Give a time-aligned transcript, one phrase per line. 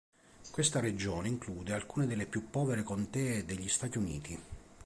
[0.49, 4.39] Questa regione include alcune delle più povere contee degli Stati Uniti.